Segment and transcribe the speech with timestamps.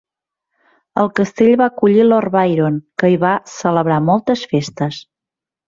[1.01, 5.03] El castell va acollir Lord Byron, que hi va celebrar moltes festes.